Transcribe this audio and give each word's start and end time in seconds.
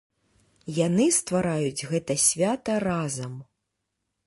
Яны 0.77 1.05
ствараюць 1.17 1.87
гэта 1.93 2.17
свята 2.25 2.81
разам. 2.87 3.39